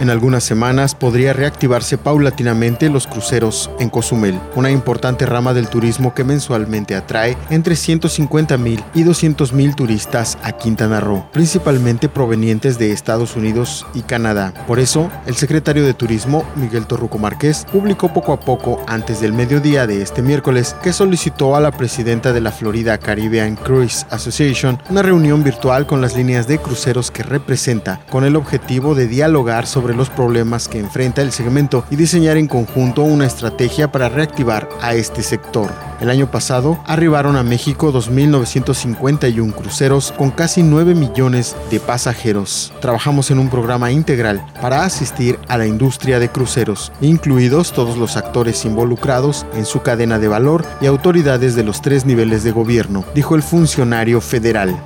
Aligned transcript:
En 0.00 0.10
algunas 0.10 0.44
semanas 0.44 0.94
podría 0.94 1.32
reactivarse 1.32 1.98
paulatinamente 1.98 2.88
los 2.88 3.08
cruceros 3.08 3.68
en 3.80 3.90
Cozumel, 3.90 4.38
una 4.54 4.70
importante 4.70 5.26
rama 5.26 5.54
del 5.54 5.68
turismo 5.68 6.14
que 6.14 6.22
mensualmente 6.22 6.94
atrae 6.94 7.36
entre 7.50 7.74
150 7.74 8.56
mil 8.58 8.84
y 8.94 9.02
200 9.02 9.52
mil 9.52 9.74
turistas 9.74 10.38
a 10.44 10.52
Quintana 10.52 11.00
Roo, 11.00 11.26
principalmente 11.32 12.08
provenientes 12.08 12.78
de 12.78 12.92
Estados 12.92 13.34
Unidos 13.34 13.86
y 13.92 14.02
Canadá. 14.02 14.54
Por 14.68 14.78
eso, 14.78 15.10
el 15.26 15.34
secretario 15.34 15.84
de 15.84 15.94
Turismo, 15.94 16.44
Miguel 16.54 16.86
Torruco 16.86 17.18
Márquez, 17.18 17.66
publicó 17.72 18.12
poco 18.12 18.32
a 18.32 18.38
poco 18.38 18.80
antes 18.86 19.20
del 19.20 19.32
mediodía 19.32 19.88
de 19.88 20.00
este 20.00 20.22
miércoles 20.22 20.76
que 20.80 20.92
solicitó 20.92 21.56
a 21.56 21.60
la 21.60 21.72
presidenta 21.72 22.32
de 22.32 22.40
la 22.40 22.52
Florida 22.52 22.98
Caribbean 22.98 23.56
Cruise 23.56 24.06
Association 24.10 24.80
una 24.90 25.02
reunión 25.02 25.42
virtual 25.42 25.86
con 25.86 26.00
las 26.00 26.16
líneas 26.16 26.46
de 26.46 26.58
cruceros 26.58 27.10
que 27.10 27.24
representa, 27.24 28.00
con 28.10 28.24
el 28.24 28.36
objetivo 28.36 28.94
de 28.94 29.08
dialogar 29.08 29.66
los 29.94 30.10
problemas 30.10 30.68
que 30.68 30.78
enfrenta 30.78 31.22
el 31.22 31.32
segmento 31.32 31.84
y 31.90 31.96
diseñar 31.96 32.36
en 32.36 32.48
conjunto 32.48 33.02
una 33.02 33.26
estrategia 33.26 33.90
para 33.90 34.08
reactivar 34.08 34.68
a 34.80 34.94
este 34.94 35.22
sector. 35.22 35.70
El 36.00 36.10
año 36.10 36.30
pasado 36.30 36.78
arribaron 36.86 37.36
a 37.36 37.42
México 37.42 37.92
2.951 37.92 39.52
cruceros 39.52 40.12
con 40.16 40.30
casi 40.30 40.62
9 40.62 40.94
millones 40.94 41.56
de 41.70 41.80
pasajeros. 41.80 42.72
Trabajamos 42.80 43.30
en 43.30 43.38
un 43.38 43.48
programa 43.48 43.90
integral 43.90 44.44
para 44.60 44.84
asistir 44.84 45.38
a 45.48 45.58
la 45.58 45.66
industria 45.66 46.20
de 46.20 46.28
cruceros, 46.28 46.92
incluidos 47.00 47.72
todos 47.72 47.96
los 47.96 48.16
actores 48.16 48.64
involucrados 48.64 49.44
en 49.54 49.64
su 49.64 49.82
cadena 49.82 50.18
de 50.18 50.28
valor 50.28 50.64
y 50.80 50.86
autoridades 50.86 51.56
de 51.56 51.64
los 51.64 51.82
tres 51.82 52.06
niveles 52.06 52.44
de 52.44 52.52
gobierno, 52.52 53.04
dijo 53.14 53.34
el 53.34 53.42
funcionario 53.42 54.20
federal. 54.20 54.80